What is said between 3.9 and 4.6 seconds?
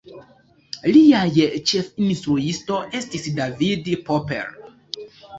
Popper.